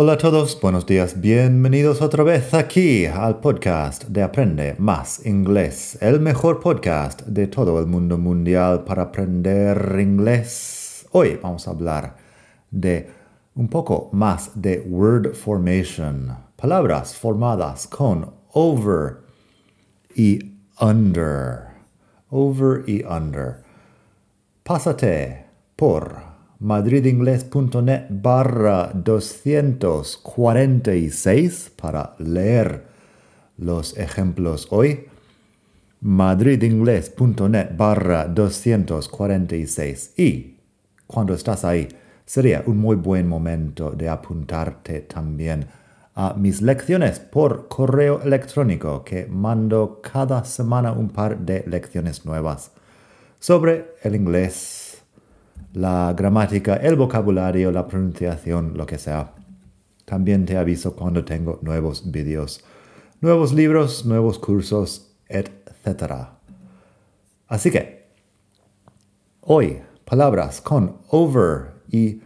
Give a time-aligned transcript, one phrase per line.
[0.00, 5.98] Hola a todos, buenos días, bienvenidos otra vez aquí al podcast de Aprende Más Inglés,
[6.00, 11.04] el mejor podcast de todo el mundo mundial para aprender inglés.
[11.10, 12.14] Hoy vamos a hablar
[12.70, 13.10] de
[13.56, 19.16] un poco más de word formation, palabras formadas con over
[20.14, 20.38] y
[20.80, 21.70] under,
[22.30, 23.64] over y under.
[24.62, 25.44] Pásate
[25.74, 26.27] por
[26.60, 32.84] madridingles.net barra 246 para leer
[33.58, 35.06] los ejemplos hoy.
[36.00, 40.56] madridingles.net barra 246 y
[41.06, 41.86] cuando estás ahí
[42.24, 45.66] sería un muy buen momento de apuntarte también
[46.14, 52.72] a mis lecciones por correo electrónico que mando cada semana un par de lecciones nuevas
[53.38, 54.87] sobre el inglés
[55.78, 59.32] la gramática, el vocabulario, la pronunciación, lo que sea.
[60.04, 62.64] También te aviso cuando tengo nuevos vídeos,
[63.20, 66.12] nuevos libros, nuevos cursos, etc.
[67.46, 68.08] Así que,
[69.42, 72.22] hoy, palabras con over y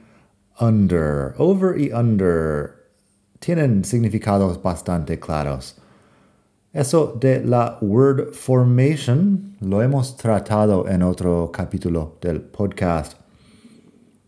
[0.58, 1.34] under.
[1.36, 2.70] Over y under
[3.39, 5.77] tienen significados bastante claros.
[6.73, 13.21] Eso de la word formation lo hemos tratado en otro capítulo del podcast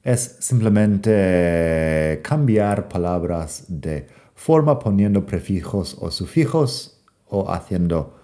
[0.05, 8.15] es simplemente cambiar palabras de forma poniendo prefijos o sufijos o haciendo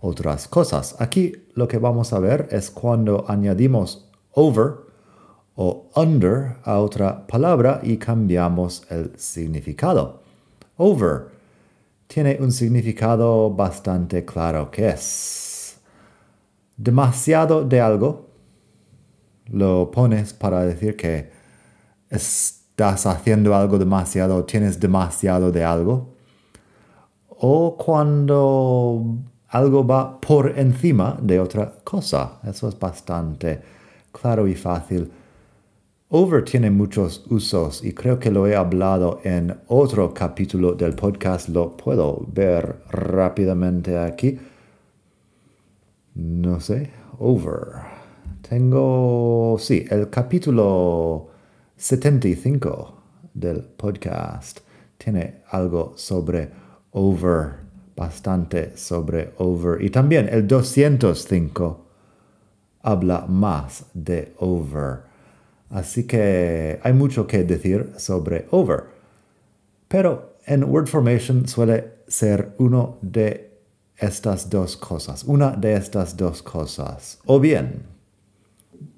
[0.00, 0.94] otras cosas.
[1.00, 4.74] Aquí lo que vamos a ver es cuando añadimos over
[5.56, 10.22] o under a otra palabra y cambiamos el significado.
[10.76, 11.28] Over
[12.06, 15.78] tiene un significado bastante claro que es
[16.76, 18.34] demasiado de algo
[19.46, 21.30] lo pones para decir que
[22.14, 26.14] estás haciendo algo demasiado, tienes demasiado de algo.
[27.28, 29.18] O cuando
[29.54, 32.40] algo va por encima de otra cosa.
[32.44, 33.60] Eso es bastante
[34.10, 35.10] claro y fácil.
[36.08, 41.48] Over tiene muchos usos y creo que lo he hablado en otro capítulo del podcast.
[41.48, 44.38] Lo puedo ver rápidamente aquí.
[46.14, 47.94] No sé, over.
[48.48, 51.33] Tengo, sí, el capítulo
[51.84, 52.94] 75
[53.34, 54.60] del podcast
[54.96, 56.48] tiene algo sobre
[56.92, 57.56] over,
[57.94, 59.82] bastante sobre over.
[59.82, 61.86] Y también el 205
[62.80, 65.00] habla más de over.
[65.68, 68.84] Así que hay mucho que decir sobre over.
[69.86, 73.60] Pero en word formation suele ser uno de
[73.98, 77.18] estas dos cosas, una de estas dos cosas.
[77.26, 77.82] O bien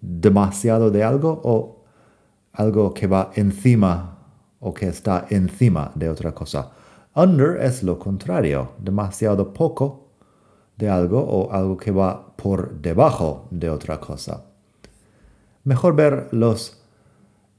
[0.00, 1.75] demasiado de algo o
[2.56, 4.18] algo que va encima
[4.60, 6.72] o que está encima de otra cosa.
[7.14, 10.10] Under es lo contrario, demasiado poco
[10.76, 14.44] de algo o algo que va por debajo de otra cosa.
[15.64, 16.82] Mejor ver los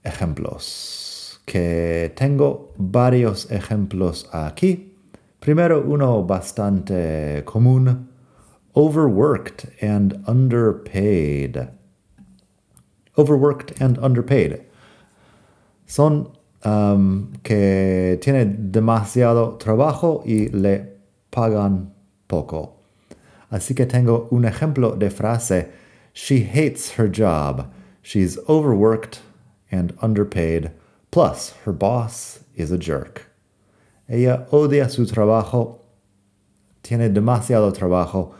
[0.04, 4.94] ejemplos, que tengo varios ejemplos aquí.
[5.40, 8.10] Primero uno bastante común,
[8.74, 11.78] overworked and underpaid
[13.18, 14.64] overworked and underpaid.
[15.88, 16.32] Son
[16.64, 21.00] um, que tiene demasiado trabajo y le
[21.32, 21.94] pagan
[22.28, 22.76] poco.
[23.50, 25.72] Así que tengo un ejemplo de frase.
[26.14, 27.72] She hates her job.
[28.04, 29.20] She's overworked
[29.72, 30.72] and underpaid.
[31.10, 33.26] Plus, her boss is a jerk.
[34.10, 35.80] Ella odia su trabajo,
[36.84, 38.34] tiene demasiado trabajo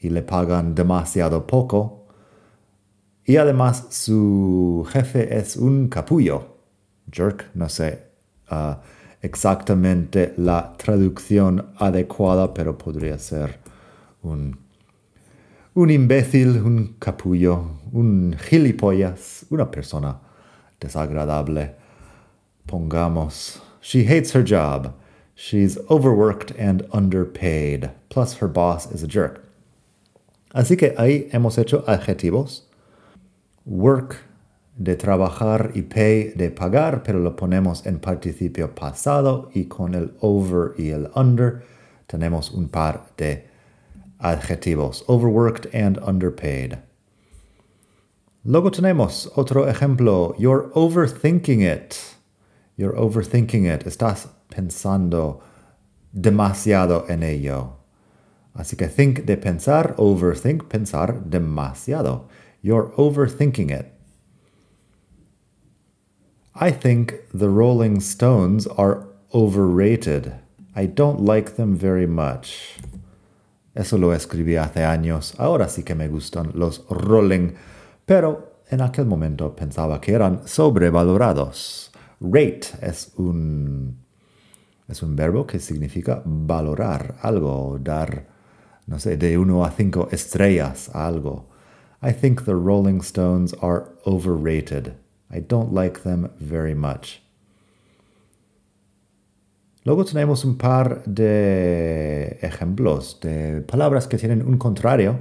[0.00, 2.02] y le pagan demasiado poco
[3.24, 6.51] y además su jefe es un capullo.
[7.10, 7.98] Jerk, no sé
[8.50, 8.74] uh,
[9.22, 13.58] exactamente la traducción adecuada, pero podría ser
[14.22, 14.58] un,
[15.74, 20.20] un imbécil, un capullo, un gilipollas, una persona
[20.80, 21.74] desagradable.
[22.66, 24.94] Pongamos, she hates her job.
[25.34, 27.90] She's overworked and underpaid.
[28.10, 29.42] Plus her boss is a jerk.
[30.54, 32.62] Así que ahí hemos hecho adjetivos
[33.64, 34.18] work
[34.76, 40.14] de trabajar y pay de pagar, pero lo ponemos en participio pasado y con el
[40.20, 41.62] over y el under
[42.06, 43.46] tenemos un par de
[44.18, 46.78] adjetivos, overworked and underpaid.
[48.44, 50.34] Luego tenemos otro ejemplo.
[50.38, 51.96] You're overthinking it.
[52.76, 53.86] You're overthinking it.
[53.86, 55.40] Estás pensando
[56.12, 57.78] demasiado en ello.
[58.54, 62.28] Así que think de pensar, overthink, pensar demasiado.
[62.62, 63.91] You're overthinking it.
[66.54, 70.34] I think the Rolling Stones are overrated.
[70.76, 72.76] I don't like them very much.
[73.74, 75.34] Eso lo escribí hace años.
[75.38, 77.54] Ahora sí que me gustan los Rolling,
[78.04, 81.90] pero en aquel momento pensaba que eran sobrevalorados.
[82.20, 83.96] Rate es un
[84.88, 88.26] es un verbo que significa valorar algo, dar
[88.86, 91.46] no sé, de uno a cinco estrellas a algo.
[92.02, 95.01] I think the Rolling Stones are overrated.
[95.32, 97.22] I don't like them very much.
[99.84, 105.18] Luego tenemos un par de ejemplos de palabras que tienen un contrario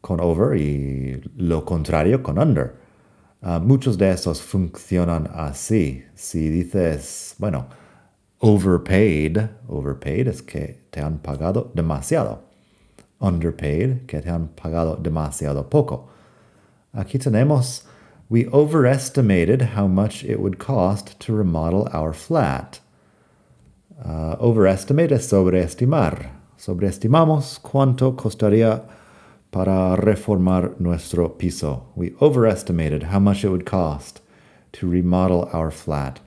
[0.00, 2.74] con over y lo contrario con under.
[3.42, 6.04] Uh, muchos de esos funcionan así.
[6.14, 7.66] Si dices, bueno,
[8.38, 9.38] overpaid,
[9.68, 12.42] overpaid es que te han pagado demasiado.
[13.18, 16.08] Underpaid, que te han pagado demasiado poco.
[16.92, 17.86] Aquí tenemos,
[18.30, 22.78] we overestimated how much it would cost to remodel our flat.
[24.02, 26.30] Uh, overestimate es sobreestimar.
[26.56, 28.84] Sobreestimamos cuánto costaría
[29.50, 31.88] para reformar nuestro piso.
[31.96, 34.20] We overestimated how much it would cost
[34.74, 36.20] to remodel our flat.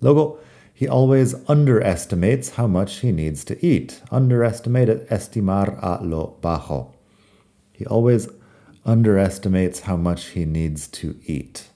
[0.00, 0.40] Luego,
[0.74, 4.02] he always underestimates how much he needs to eat.
[4.10, 6.92] Underestimate estimar a lo bajo.
[7.72, 8.28] He always
[8.88, 11.68] underestimates how much he needs to eat.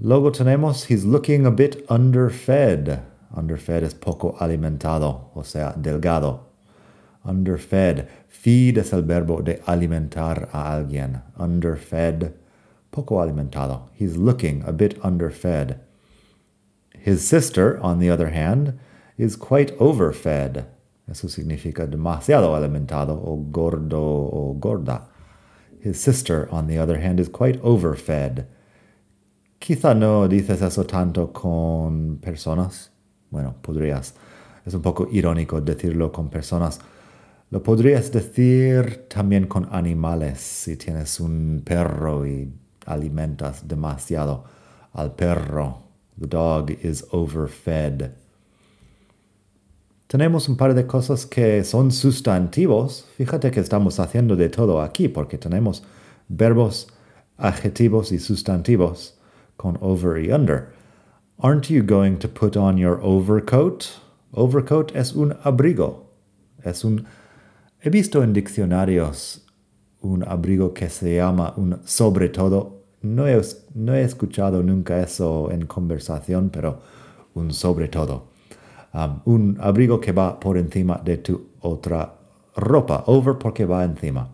[0.00, 3.02] Luego tenemos, he's looking a bit underfed.
[3.36, 6.40] Underfed es poco alimentado, o sea, delgado.
[7.26, 8.08] Underfed.
[8.26, 11.22] Feed es el verbo de alimentar a alguien.
[11.38, 12.32] Underfed
[12.90, 13.90] poco alimentado.
[13.92, 15.78] He's looking a bit underfed.
[16.98, 18.78] His sister, on the other hand,
[19.18, 20.64] is quite overfed.
[21.06, 25.08] Eso significa demasiado alimentado o gordo o gorda.
[25.82, 28.46] His sister, on the other hand, is quite overfed.
[29.58, 32.90] Quizá no dices eso tanto con personas.
[33.30, 34.14] Bueno, podrías.
[34.64, 36.80] Es un poco irónico decirlo con personas.
[37.50, 40.40] Lo podrías decir también con animales.
[40.40, 42.50] Si tienes un perro y
[42.86, 44.44] alimentas demasiado
[44.94, 45.82] al perro.
[46.18, 48.23] The dog is overfed.
[50.14, 53.04] Tenemos un par de cosas que son sustantivos.
[53.16, 55.82] Fíjate que estamos haciendo de todo aquí porque tenemos
[56.28, 56.86] verbos,
[57.36, 59.18] adjetivos y sustantivos
[59.56, 60.68] con over y under.
[61.40, 63.86] Aren't you going to put on your overcoat?
[64.30, 66.04] Overcoat es un abrigo.
[66.62, 67.06] Es un...
[67.80, 69.44] He visto en diccionarios
[70.00, 72.84] un abrigo que se llama un sobre todo.
[73.02, 73.42] No he,
[73.74, 76.78] no he escuchado nunca eso en conversación, pero
[77.34, 78.33] un sobre todo.
[78.94, 82.12] Um, un abrigo que va por encima de tu otra
[82.56, 83.02] ropa.
[83.06, 84.28] Over porque va encima.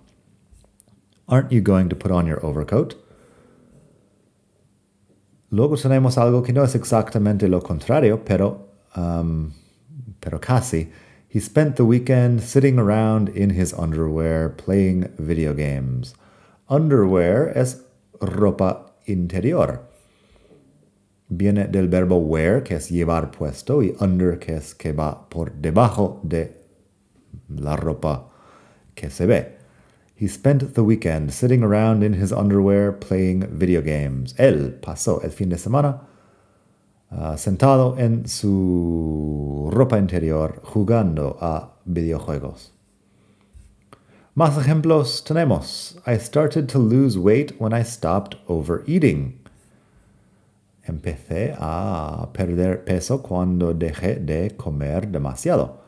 [1.26, 2.94] Aren't you going to put on your overcoat?
[5.50, 9.52] Luego tenemos algo que no es exactamente lo contrario, pero, um,
[10.20, 10.90] pero casi.
[11.28, 16.14] He spent the weekend sitting around in his underwear playing video games.
[16.68, 17.82] Underwear es
[18.20, 19.80] ropa interior.
[21.30, 25.52] Viene del verbo wear, que es llevar puesto, y under, que es que va por
[25.52, 26.60] debajo de
[27.49, 28.28] la ropa
[28.94, 29.56] que se ve.
[30.20, 34.34] He spent the weekend sitting around in his underwear playing video games.
[34.38, 36.02] Él pasó el fin de semana
[37.10, 42.72] uh, sentado en su ropa interior jugando a videojuegos.
[44.37, 45.99] Más ejemplos tenemos.
[46.06, 49.39] I started to lose weight when I stopped overeating.
[50.84, 55.78] Empecé a perder peso cuando dejé de comer demasiado.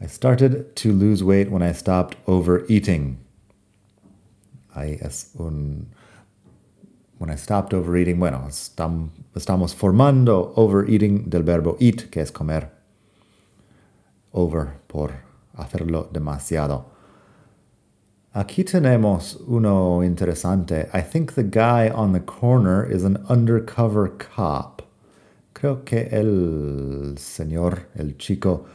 [0.00, 3.18] I started to lose weight when I stopped overeating.
[4.74, 5.88] Ahí es un
[7.18, 12.70] when I stopped overeating, bueno, estam, estamos formando overeating del verbo eat, que es comer.
[14.32, 15.12] Over, por
[15.54, 16.95] hacerlo demasiado.
[18.36, 20.90] Aquí tenemos uno interesante.
[20.92, 24.82] I think the guy on the corner is an undercover cop.
[25.54, 28.66] Creo que el señor, el chico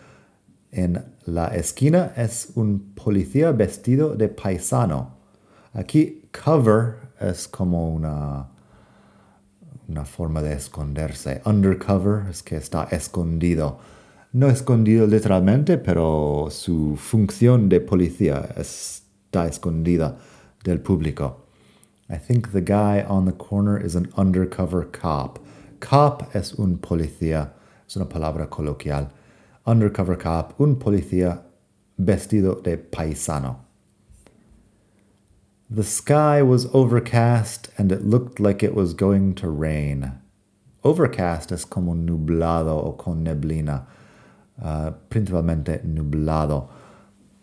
[0.72, 5.12] en la esquina es un policía vestido de paisano.
[5.76, 8.48] Aquí cover es como una,
[9.88, 11.40] una forma de esconderse.
[11.46, 13.78] Undercover es que está escondido.
[14.34, 20.18] No escondido literalmente, pero su función de policía es está escondida
[20.64, 21.36] del público.
[22.10, 25.40] I think the guy on the corner is an undercover cop.
[25.80, 27.52] Cop es un policía,
[27.88, 29.10] es una palabra coloquial.
[29.66, 31.42] Undercover cop, un policía
[31.98, 33.58] vestido de paisano.
[35.70, 40.12] The sky was overcast and it looked like it was going to rain.
[40.84, 43.86] Overcast es como nublado o con neblina,
[44.62, 46.68] uh, principalmente nublado.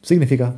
[0.03, 0.55] Significa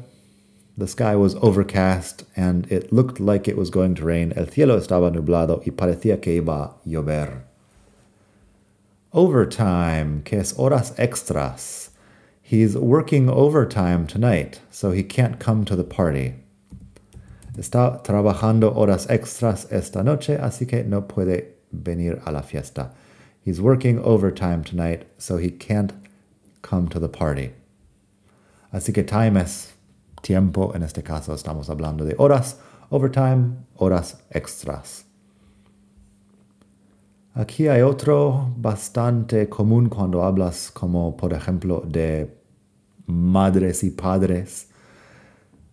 [0.81, 4.33] the sky was overcast and it looked like it was going to rain.
[4.35, 7.43] El cielo estaba nublado y parecía que iba a llover.
[9.13, 11.91] Overtime, que es horas extras.
[12.43, 16.35] He's working overtime tonight, so he can't come to the party.
[17.57, 22.91] Está trabajando horas extras esta noche, así que no puede venir a la fiesta.
[23.45, 25.93] He's working overtime tonight, so he can't
[26.63, 27.53] come to the party.
[28.73, 29.73] Así que time es
[30.21, 32.59] tiempo, en este caso estamos hablando de horas,
[32.91, 35.05] overtime, horas extras.
[37.35, 42.29] Aquí hay otro bastante común cuando hablas como por ejemplo de
[43.07, 44.67] madres y padres.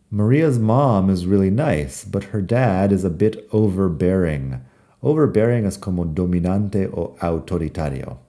[0.10, 4.62] Maria's mom is really nice, but her dad is a bit overbearing.
[5.02, 8.20] Overbearing es como dominante o autoritario.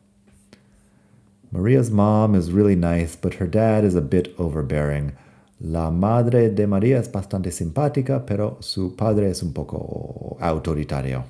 [1.52, 5.12] Maria's mom is really nice, but her dad is a bit overbearing.
[5.60, 11.24] La madre de María es bastante simpática, pero su padre es un poco autoritario.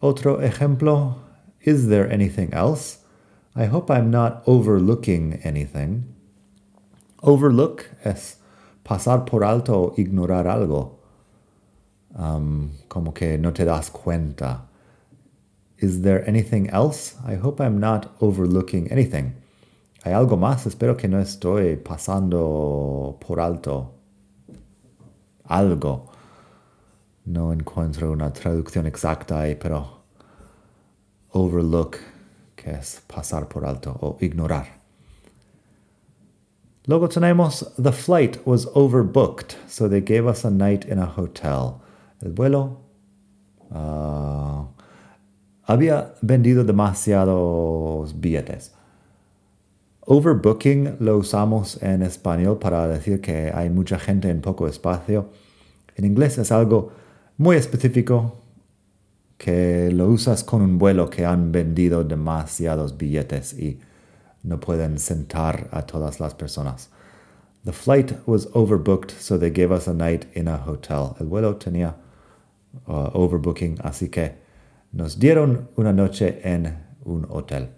[0.00, 1.16] Otro ejemplo.
[1.60, 2.98] Is there anything else?
[3.54, 6.04] I hope I'm not overlooking anything.
[7.20, 8.38] Overlook es
[8.84, 10.98] pasar por alto o ignorar algo.
[12.16, 14.68] Um, como que no te das cuenta.
[15.78, 17.16] Is there anything else?
[17.24, 19.34] I hope I'm not overlooking anything.
[20.08, 20.66] ¿Hay algo más?
[20.66, 23.92] Espero que no estoy pasando por alto
[25.44, 26.06] algo.
[27.26, 30.00] No encuentro una traducción exacta ahí, pero
[31.32, 31.98] overlook,
[32.56, 34.80] que es pasar por alto o ignorar.
[36.86, 41.82] Luego tenemos The flight was overbooked, so they gave us a night in a hotel.
[42.22, 42.78] El vuelo
[43.70, 44.64] uh,
[45.66, 48.77] había vendido demasiados billetes.
[50.10, 55.28] Overbooking lo usamos en español para decir que hay mucha gente en poco espacio.
[55.96, 56.92] En inglés es algo
[57.36, 58.40] muy específico
[59.36, 63.80] que lo usas con un vuelo que han vendido demasiados billetes y
[64.44, 66.88] no pueden sentar a todas las personas.
[67.66, 71.16] The flight was overbooked, so they gave us a night in a hotel.
[71.20, 71.96] El vuelo tenía
[72.86, 74.38] uh, overbooking, así que
[74.90, 77.77] nos dieron una noche en un hotel.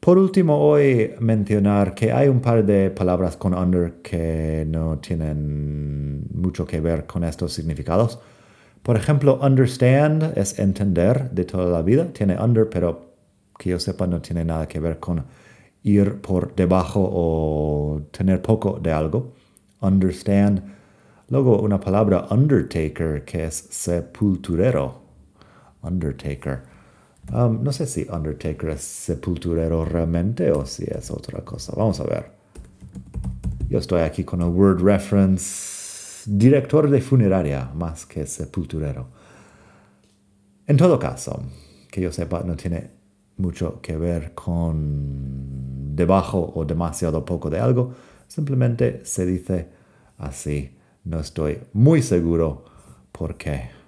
[0.00, 6.26] Por último, hoy mencionar que hay un par de palabras con under que no tienen
[6.32, 8.18] mucho que ver con estos significados.
[8.82, 13.12] Por ejemplo, understand es entender de toda la vida, tiene under, pero
[13.58, 15.22] que yo sepa no tiene nada que ver con
[15.82, 19.34] ir por debajo o tener poco de algo.
[19.82, 20.62] Understand.
[21.28, 25.02] Luego una palabra undertaker que es sepulturero.
[25.82, 26.69] Undertaker.
[27.30, 31.72] No sé si Undertaker es sepulturero realmente o si es otra cosa.
[31.76, 32.32] Vamos a ver.
[33.68, 39.06] Yo estoy aquí con el word reference director de funeraria más que sepulturero.
[40.66, 41.40] En todo caso,
[41.90, 42.90] que yo sepa, no tiene
[43.36, 47.94] mucho que ver con debajo o demasiado poco de algo.
[48.26, 49.68] Simplemente se dice
[50.18, 50.76] así.
[51.04, 52.64] No estoy muy seguro
[53.12, 53.79] por qué.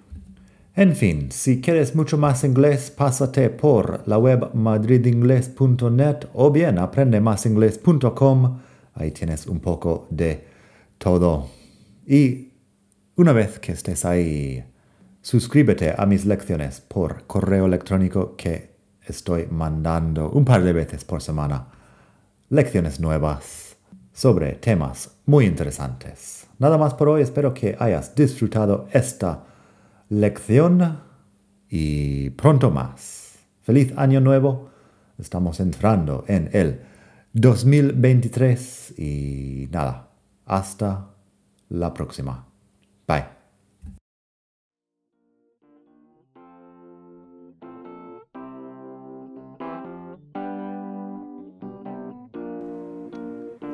[0.75, 8.59] En fin, si quieres mucho más inglés, pásate por la web madridingles.net o bien aprendemasingles.com.
[8.95, 10.47] Ahí tienes un poco de
[10.97, 11.47] todo.
[12.07, 12.53] Y
[13.15, 14.63] una vez que estés ahí,
[15.21, 18.73] suscríbete a mis lecciones por correo electrónico que
[19.05, 21.67] estoy mandando un par de veces por semana.
[22.49, 23.77] Lecciones nuevas
[24.11, 26.47] sobre temas muy interesantes.
[26.57, 29.52] Nada más por hoy, espero que hayas disfrutado esta
[30.19, 30.99] lección
[31.69, 33.37] y pronto más.
[33.61, 34.69] Feliz año nuevo.
[35.17, 36.81] Estamos entrando en el
[37.33, 40.09] 2023 y nada,
[40.45, 41.09] hasta
[41.69, 42.45] la próxima.
[43.07, 43.25] Bye.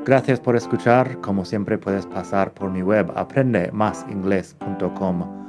[0.05, 1.19] Gracias por escuchar.
[1.21, 5.48] Como siempre puedes pasar por mi web aprendemasingles.com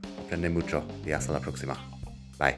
[0.31, 1.75] aprende mucho y hasta la próxima.
[2.39, 2.55] Bye.